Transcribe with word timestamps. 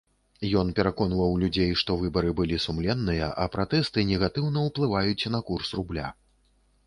Ён 0.59 0.67
пераконваў 0.77 1.35
людзей, 1.41 1.73
што 1.81 1.97
выбары 2.03 2.31
былі 2.39 2.57
сумленныя, 2.65 3.27
а 3.45 3.47
пратэсты 3.55 4.05
негатыўна 4.15 4.59
ўплываюць 4.69 5.29
на 5.35 5.39
курс 5.51 5.67
рубля. 5.81 6.07